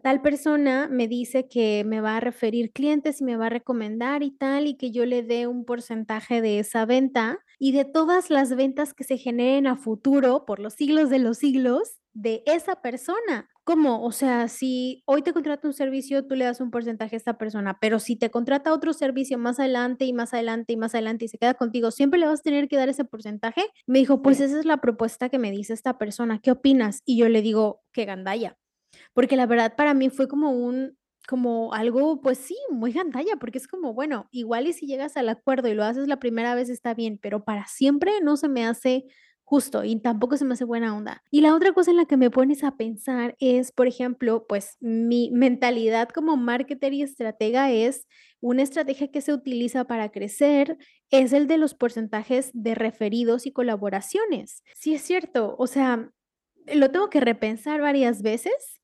[0.04, 4.22] tal persona me dice que me va a referir clientes y me va a recomendar
[4.22, 8.30] y tal, y que yo le dé un porcentaje de esa venta y de todas
[8.30, 12.82] las ventas que se generen a futuro por los siglos de los siglos de esa
[12.82, 13.48] persona.
[13.68, 14.02] ¿Cómo?
[14.02, 17.36] O sea, si hoy te contrata un servicio, tú le das un porcentaje a esta
[17.36, 21.26] persona, pero si te contrata otro servicio más adelante y más adelante y más adelante
[21.26, 23.60] y se queda contigo, siempre le vas a tener que dar ese porcentaje.
[23.86, 27.02] Me dijo, pues esa es la propuesta que me dice esta persona, ¿qué opinas?
[27.04, 28.56] Y yo le digo, qué gandalla,
[29.12, 30.96] porque la verdad para mí fue como un,
[31.28, 35.28] como algo, pues sí, muy gandalla, porque es como, bueno, igual y si llegas al
[35.28, 38.64] acuerdo y lo haces la primera vez está bien, pero para siempre no se me
[38.64, 39.04] hace
[39.48, 41.22] justo y tampoco se me hace buena onda.
[41.30, 44.76] Y la otra cosa en la que me pones a pensar es, por ejemplo, pues
[44.80, 48.06] mi mentalidad como marketer y estratega es
[48.42, 50.76] una estrategia que se utiliza para crecer
[51.10, 54.62] es el de los porcentajes de referidos y colaboraciones.
[54.74, 56.10] Sí es cierto, o sea,
[56.66, 58.82] lo tengo que repensar varias veces.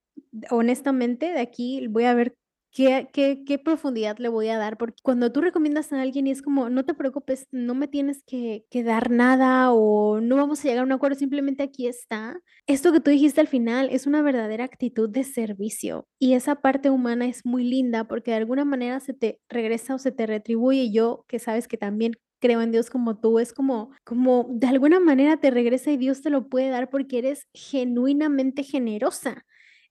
[0.49, 2.37] Honestamente, de aquí voy a ver
[2.75, 4.77] ¿Qué, profundidad le voy a dar?
[4.77, 8.25] Porque cuando tú recomiendas a alguien y es como, no te preocupes, no me tienes
[8.27, 12.37] que, que, dar nada o no vamos a llegar a un acuerdo, simplemente aquí está.
[12.67, 16.91] Esto que tú dijiste al final es una verdadera actitud de servicio y esa parte
[16.91, 20.91] humana es muy linda porque de alguna manera se te regresa o se te retribuye.
[20.91, 24.99] Yo, que sabes que también creo en Dios como tú, es como, como de alguna
[24.99, 29.45] manera te regresa y Dios te lo puede dar porque eres genuinamente generosa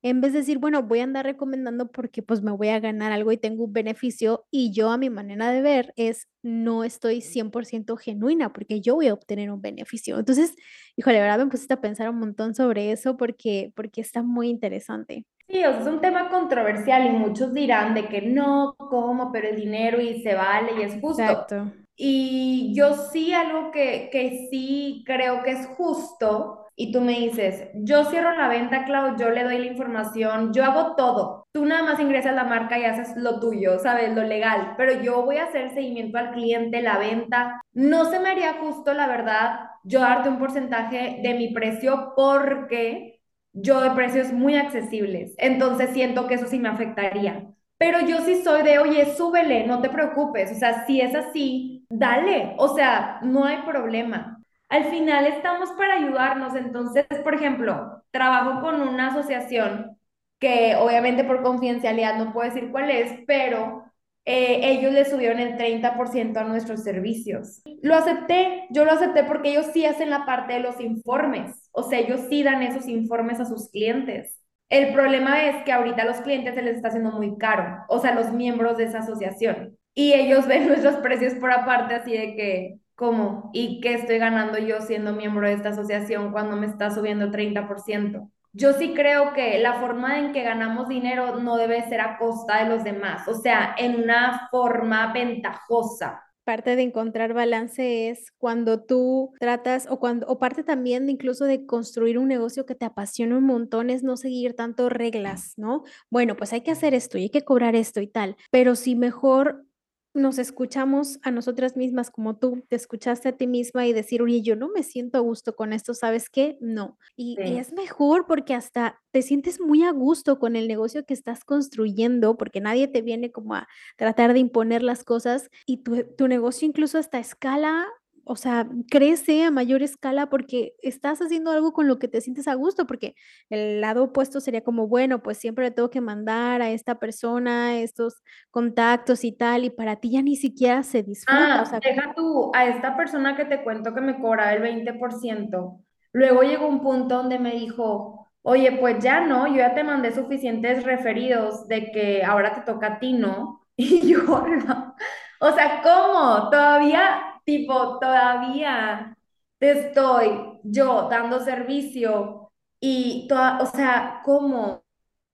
[0.03, 3.13] en vez de decir, bueno, voy a andar recomendando porque pues me voy a ganar
[3.13, 7.21] algo y tengo un beneficio y yo a mi manera de ver es no estoy
[7.21, 10.19] 100% genuina porque yo voy a obtener un beneficio.
[10.19, 10.57] Entonces,
[10.97, 15.25] híjole, verdad me pusiste a pensar un montón sobre eso porque, porque está muy interesante.
[15.47, 19.31] Sí, o sea, es un tema controversial y muchos dirán de que no, ¿cómo?
[19.31, 21.21] Pero el dinero y se vale y es justo.
[21.21, 21.71] Exacto.
[21.95, 27.69] Y yo sí algo que, que sí creo que es justo y tú me dices,
[27.75, 31.47] yo cierro la venta, Clau, yo le doy la información, yo hago todo.
[31.51, 34.13] Tú nada más ingresas la marca y haces lo tuyo, ¿sabes?
[34.15, 37.61] Lo legal, pero yo voy a hacer seguimiento al cliente, la venta.
[37.73, 43.19] No se me haría justo, la verdad, yo darte un porcentaje de mi precio porque
[43.53, 45.35] yo de precios muy accesibles.
[45.37, 47.47] Entonces siento que eso sí me afectaría.
[47.77, 50.51] Pero yo sí soy de, oye, súbele, no te preocupes.
[50.51, 52.55] O sea, si es así, dale.
[52.57, 54.42] O sea, no hay problema.
[54.73, 56.55] Al final estamos para ayudarnos.
[56.55, 59.99] Entonces, por ejemplo, trabajo con una asociación
[60.39, 63.83] que obviamente por confidencialidad no puedo decir cuál es, pero
[64.25, 67.61] eh, ellos le subieron el 30% a nuestros servicios.
[67.83, 71.83] Lo acepté, yo lo acepté porque ellos sí hacen la parte de los informes, o
[71.83, 74.39] sea, ellos sí dan esos informes a sus clientes.
[74.69, 77.99] El problema es que ahorita a los clientes se les está haciendo muy caro, o
[77.99, 79.77] sea, los miembros de esa asociación.
[79.93, 83.49] Y ellos ven nuestros precios por aparte, así de que, ¿cómo?
[83.51, 88.31] ¿Y qué estoy ganando yo siendo miembro de esta asociación cuando me está subiendo 30%?
[88.53, 92.63] Yo sí creo que la forma en que ganamos dinero no debe ser a costa
[92.63, 98.83] de los demás, o sea, en una forma ventajosa parte de encontrar balance es cuando
[98.83, 103.37] tú tratas o cuando o parte también incluso de construir un negocio que te apasiona
[103.37, 105.83] un montón es no seguir tanto reglas, ¿no?
[106.09, 108.95] Bueno, pues hay que hacer esto y hay que cobrar esto y tal, pero si
[108.95, 109.65] mejor
[110.13, 114.41] nos escuchamos a nosotras mismas como tú te escuchaste a ti misma y decir, oye,
[114.41, 116.57] yo no me siento a gusto con esto, ¿sabes qué?
[116.61, 116.97] No.
[117.15, 121.43] Y, es mejor porque hasta te sientes muy a gusto con el negocio que estás
[121.43, 126.27] construyendo porque nadie te viene como a tratar de imponer las cosas y tu, tu
[126.27, 127.87] negocio incluso hasta escala
[128.25, 132.47] o sea, crece a mayor escala porque estás haciendo algo con lo que te sientes
[132.47, 133.15] a gusto, porque
[133.49, 137.79] el lado opuesto sería como, bueno, pues siempre le tengo que mandar a esta persona
[137.79, 141.59] estos contactos y tal, y para ti ya ni siquiera se disfruta.
[141.59, 144.61] o ah, sea, deja tú a esta persona que te cuento que me cobra el
[144.61, 145.79] 20%.
[146.13, 150.13] Luego llegó un punto donde me dijo, oye, pues ya no, yo ya te mandé
[150.13, 153.59] suficientes referidos de que ahora te toca a ti, ¿no?
[153.75, 154.95] Y yo, no.
[155.39, 156.49] o sea, ¿cómo?
[156.51, 159.17] Todavía tipo, todavía
[159.59, 164.83] te estoy yo dando servicio y toda, o sea, ¿cómo?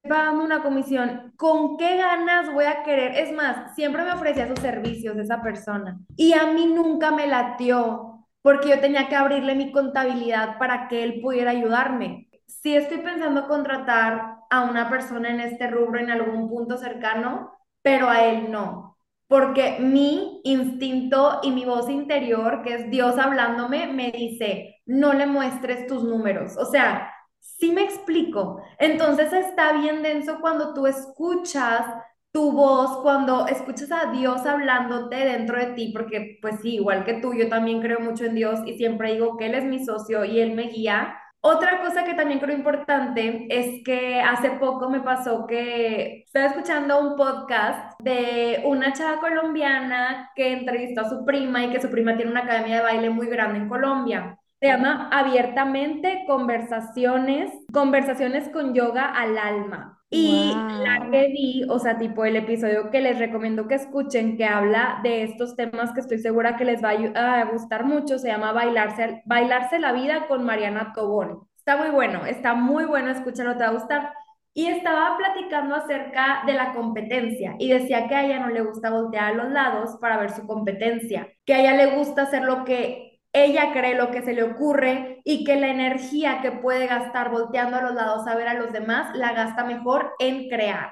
[0.08, 3.16] Pagando una comisión, ¿con qué ganas voy a querer?
[3.16, 8.26] Es más, siempre me ofrecía sus servicios esa persona y a mí nunca me latió
[8.42, 12.30] porque yo tenía que abrirle mi contabilidad para que él pudiera ayudarme.
[12.48, 18.10] Si estoy pensando contratar a una persona en este rubro en algún punto cercano, pero
[18.10, 18.99] a él no
[19.30, 25.28] porque mi instinto y mi voz interior, que es Dios hablándome, me dice, no le
[25.28, 26.58] muestres tus números.
[26.58, 28.60] O sea, sí me explico.
[28.80, 31.86] Entonces está bien denso cuando tú escuchas
[32.32, 37.14] tu voz, cuando escuchas a Dios hablándote dentro de ti, porque pues sí, igual que
[37.22, 40.26] tú, yo también creo mucho en Dios y siempre digo que Él es mi socio
[40.26, 45.00] y Él me guía otra cosa que también creo importante es que hace poco me
[45.00, 51.64] pasó que estaba escuchando un podcast de una chava colombiana que entrevistó a su prima
[51.64, 54.38] y que su prima tiene una academia de baile muy grande en Colombia.
[54.60, 59.99] Se llama Abiertamente Conversaciones, Conversaciones con Yoga al Alma.
[60.12, 64.46] Y la que vi, o sea, tipo el episodio que les recomiendo que escuchen, que
[64.46, 68.52] habla de estos temas que estoy segura que les va a, gustar mucho, se llama
[68.52, 71.48] Bailarse, Bailarse la Vida con Mariana Tobón.
[71.58, 74.14] Está muy bueno, está muy bueno, escúchalo, te va a gustar.
[74.56, 78.90] Y estaba platicando acerca de la competencia y decía que a ella no le gusta
[78.90, 82.66] voltear a los lados para ver su competencia, que a ella le gusta hacer lo
[82.66, 87.30] que ella cree lo que se le ocurre y que la energía que puede gastar
[87.32, 90.92] volteando a los lados a ver a los demás la gasta mejor en crear.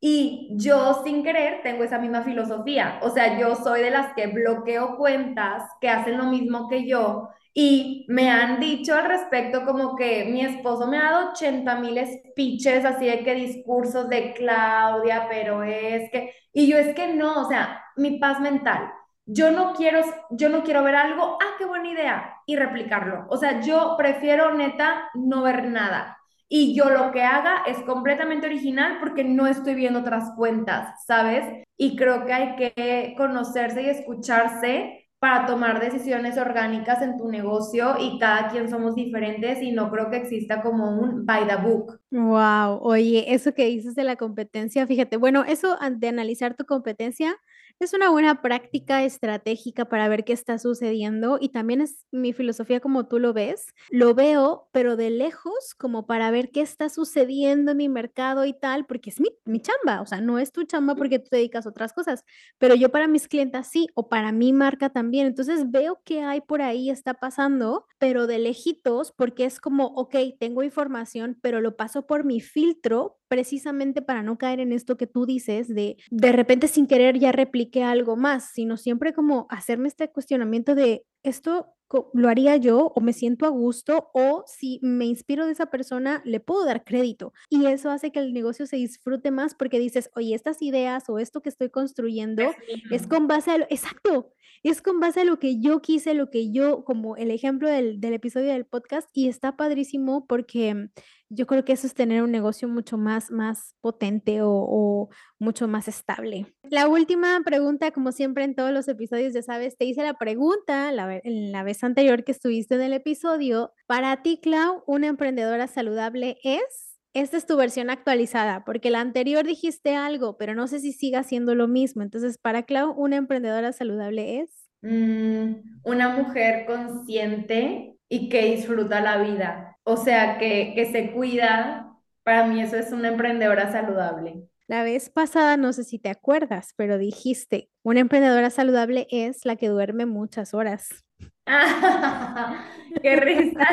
[0.00, 2.98] Y yo sin querer tengo esa misma filosofía.
[3.02, 7.28] O sea, yo soy de las que bloqueo cuentas que hacen lo mismo que yo
[7.52, 11.98] y me han dicho al respecto como que mi esposo me ha dado 80 mil
[12.06, 16.32] speeches así de que discursos de Claudia, pero es que...
[16.52, 18.90] Y yo es que no, o sea, mi paz mental
[19.32, 23.26] yo no quiero, yo no quiero ver algo, ah, qué buena idea, y replicarlo.
[23.28, 26.18] O sea, yo prefiero neta no ver nada.
[26.48, 31.44] Y yo lo que haga es completamente original porque no estoy viendo otras cuentas, ¿sabes?
[31.76, 37.94] Y creo que hay que conocerse y escucharse para tomar decisiones orgánicas en tu negocio
[38.00, 42.00] y cada quien somos diferentes y no creo que exista como un by the book.
[42.10, 47.36] Wow, oye, eso que dices de la competencia, fíjate, bueno, eso de analizar tu competencia
[47.80, 52.78] Es una buena práctica estratégica para ver qué está sucediendo y también es mi filosofía
[52.78, 53.68] como tú lo ves.
[53.88, 58.52] Lo veo, pero de lejos, como para ver qué está sucediendo en mi mercado y
[58.52, 61.36] tal, porque es mi, mi chamba, o sea, no es tu chamba porque tú te
[61.38, 62.22] dedicas a otras cosas,
[62.58, 65.26] pero yo para mis clientes sí, o para mi marca también.
[65.26, 70.16] Entonces veo qué hay por ahí, está pasando, pero de lejitos, porque es como, ok,
[70.38, 75.06] tengo información, pero lo paso por mi filtro precisamente para no caer en esto que
[75.06, 79.86] tú dices de de repente sin querer ya repliqué algo más, sino siempre como hacerme
[79.86, 81.68] este cuestionamiento de esto
[82.12, 86.22] lo haría yo o me siento a gusto o si me inspiro de esa persona
[86.24, 90.10] le puedo dar crédito y eso hace que el negocio se disfrute más porque dices,
[90.14, 92.42] oye, estas ideas o esto que estoy construyendo
[92.90, 94.32] es con base a lo, exacto,
[94.62, 98.00] es con base a lo que yo quise, lo que yo, como el ejemplo del,
[98.00, 100.90] del episodio del podcast y está padrísimo porque
[101.30, 105.88] yo creo que eso es tener un negocio mucho más, más potente o, mucho más
[105.88, 106.52] estable.
[106.64, 110.92] La última pregunta, como siempre en todos los episodios, ya sabes, te hice la pregunta
[110.92, 113.72] la, en la vez anterior que estuviste en el episodio.
[113.86, 116.98] Para ti, Clau, ¿una emprendedora saludable es?
[117.12, 121.22] Esta es tu versión actualizada, porque la anterior dijiste algo, pero no sé si siga
[121.22, 122.02] siendo lo mismo.
[122.02, 124.68] Entonces, para Clau, ¿una emprendedora saludable es?
[124.82, 131.96] Mm, una mujer consciente y que disfruta la vida o sea, que, que se cuida,
[132.22, 134.48] para mí eso es una emprendedora saludable.
[134.66, 139.56] La vez pasada, no sé si te acuerdas, pero dijiste, una emprendedora saludable es la
[139.56, 141.04] que duerme muchas horas.
[143.02, 143.66] ¡Qué risa!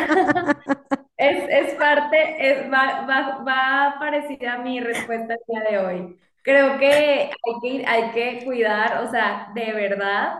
[1.17, 6.19] es, es, parte, es, va, va, va parecida a mi respuesta el día de hoy.
[6.43, 6.87] Creo que
[7.31, 7.31] hay
[7.61, 10.35] que, hay que cuidar, o sea, de verdad,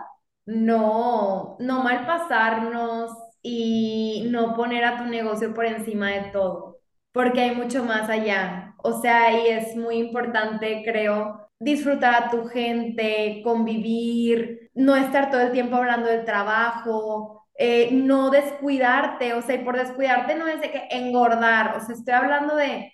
[0.46, 6.78] no, no malpasarnos, y no poner a tu negocio por encima de todo,
[7.12, 8.74] porque hay mucho más allá.
[8.78, 15.40] O sea, y es muy importante, creo, disfrutar a tu gente, convivir, no estar todo
[15.40, 20.60] el tiempo hablando del trabajo, eh, no descuidarte, o sea, y por descuidarte no es
[20.60, 22.92] de que engordar, o sea, estoy hablando de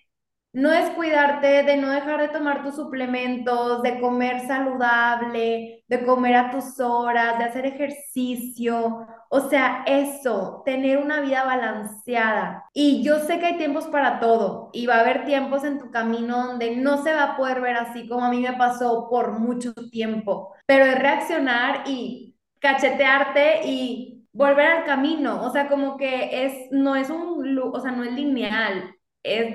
[0.55, 6.37] no es cuidarte de no dejar de tomar tus suplementos, de comer saludable, de comer
[6.37, 9.05] a tus horas, de hacer ejercicio.
[9.31, 12.65] O sea, eso, tener una vida balanceada.
[12.73, 15.91] Y yo sé que hay tiempos para todo y va a haber tiempos en tu
[15.91, 19.41] camino donde no se va a poder ver así como a mí me pasó por
[19.41, 20.55] mucho tiempo.
[20.67, 25.43] Pero es reaccionar y cachetearte y volver al camino.
[25.43, 28.95] O sea, como que es, no es un, o sea, no es lineal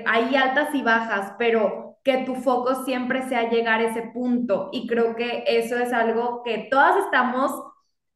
[0.06, 4.70] hay altas y bajas, pero que tu foco siempre sea llegar a ese punto.
[4.72, 7.52] Y creo que eso es algo que todas estamos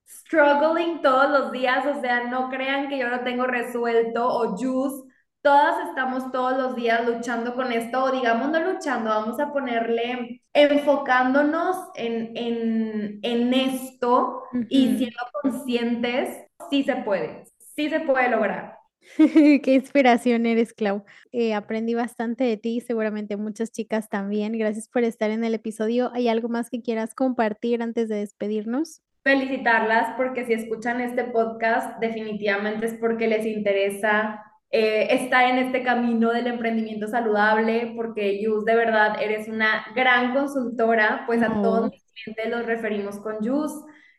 [0.09, 5.05] struggling todos los días, o sea, no crean que yo lo tengo resuelto o juice.
[5.43, 10.43] Todas estamos todos los días luchando con esto, o digamos no luchando, vamos a ponerle,
[10.55, 17.45] enfocándonos en, en, en esto y siendo conscientes, sí se puede,
[17.77, 18.74] sí se puede lograr.
[19.63, 21.05] Qué inspiración eres, Clau.
[21.33, 24.57] Eh, aprendí bastante de ti, seguramente muchas chicas también.
[24.59, 26.11] Gracias por estar en el episodio.
[26.15, 29.03] ¿Hay algo más que quieras compartir antes de despedirnos?
[29.23, 35.83] Felicitarlas porque si escuchan este podcast, definitivamente es porque les interesa eh, estar en este
[35.83, 41.91] camino del emprendimiento saludable, porque Yus, de verdad, eres una gran consultora, pues a todos
[41.91, 43.73] mis clientes los referimos con Yus.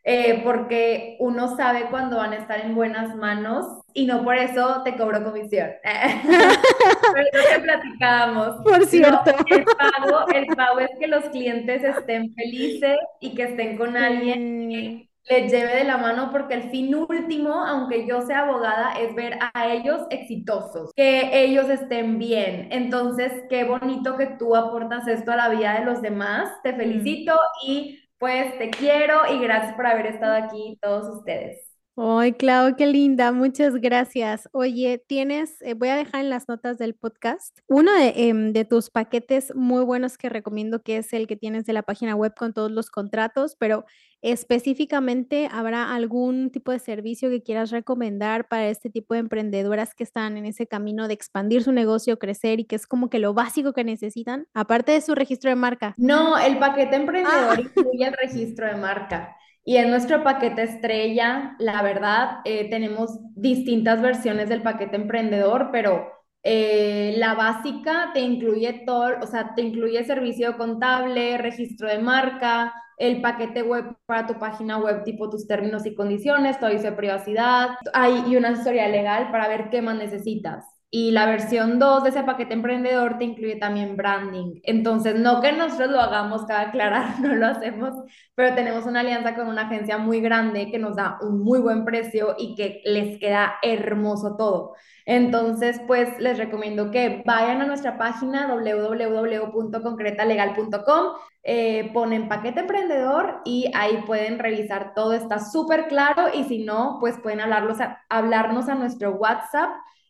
[0.08, 4.82] Eh, porque uno sabe cuando van a estar en buenas manos y no por eso
[4.84, 5.68] te cobro comisión.
[5.82, 8.62] Pero eso que platicábamos.
[8.62, 9.32] Por cierto.
[9.50, 14.68] el, pago, el pago es que los clientes estén felices y que estén con alguien
[14.70, 19.12] que les lleve de la mano porque el fin último, aunque yo sea abogada, es
[19.16, 22.68] ver a ellos exitosos, que ellos estén bien.
[22.70, 26.48] Entonces, qué bonito que tú aportas esto a la vida de los demás.
[26.62, 27.34] Te felicito
[27.66, 31.65] y pues te quiero y gracias por haber estado aquí todos ustedes.
[31.98, 34.50] Ay, Clau, qué linda, muchas gracias.
[34.52, 38.66] Oye, tienes, eh, voy a dejar en las notas del podcast uno de, em, de,
[38.66, 42.34] tus paquetes muy buenos que recomiendo, que es el que tienes de la página web
[42.36, 43.86] con todos los contratos, pero
[44.20, 50.04] específicamente, ¿habrá algún tipo de servicio que quieras recomendar para este tipo de emprendedoras que
[50.04, 53.32] están en ese camino de expandir su negocio, crecer y que es como que lo
[53.32, 55.94] básico que necesitan, aparte de su registro de marca?
[55.96, 57.60] No, el paquete emprendedor ah.
[57.60, 59.35] incluye el registro de marca.
[59.66, 66.08] Y en nuestro paquete estrella, la verdad, eh, tenemos distintas versiones del paquete emprendedor, pero
[66.44, 72.74] eh, la básica te incluye todo, o sea, te incluye servicio contable, registro de marca,
[72.98, 77.70] el paquete web para tu página web, tipo tus términos y condiciones, todo dice privacidad,
[77.92, 80.75] hay y una asesoría legal para ver qué más necesitas.
[80.98, 84.60] Y la versión 2 de ese paquete emprendedor te incluye también branding.
[84.62, 87.94] Entonces, no que nosotros lo hagamos, cada aclarar, no lo hacemos,
[88.34, 91.84] pero tenemos una alianza con una agencia muy grande que nos da un muy buen
[91.84, 94.72] precio y que les queda hermoso todo.
[95.04, 101.04] Entonces, pues les recomiendo que vayan a nuestra página www.concretalegal.com,
[101.42, 106.96] eh, ponen paquete emprendedor y ahí pueden revisar todo, está súper claro y si no,
[107.00, 107.76] pues pueden hablarlos
[108.08, 109.68] hablarnos a nuestro WhatsApp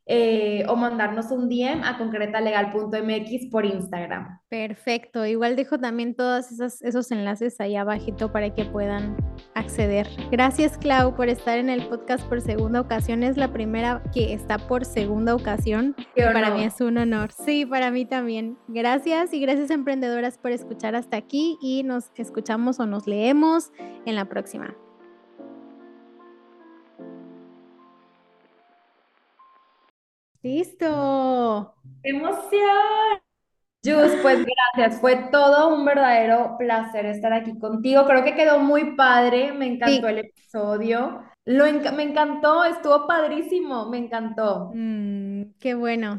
[0.09, 4.39] eh, o mandarnos un DM a concretalegal.mx por Instagram.
[4.49, 9.17] Perfecto, igual dejo también todos esos, esos enlaces ahí abajito para que puedan
[9.55, 10.07] acceder.
[10.31, 14.59] Gracias Clau por estar en el podcast por segunda ocasión, es la primera que está
[14.59, 15.97] por segunda ocasión.
[16.15, 17.33] Para mí es un honor.
[17.33, 18.57] Sí, para mí también.
[18.69, 23.73] Gracias y gracias emprendedoras por escuchar hasta aquí y nos escuchamos o nos leemos
[24.05, 24.77] en la próxima.
[30.47, 31.74] Listo.
[32.05, 33.18] ¡Qué emoción!
[33.84, 35.01] Jus, pues gracias.
[35.01, 38.07] Fue todo un verdadero placer estar aquí contigo.
[38.07, 39.53] Creo que quedó muy padre.
[39.53, 41.24] Me encantó el episodio.
[41.44, 44.70] Lo me encantó, estuvo padrísimo, me encantó.
[44.72, 46.16] Mm, qué bueno.